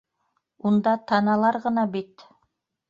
Унда 0.69 0.95
таналар 1.11 1.61
ғына 1.69 1.87
бит! 1.99 2.29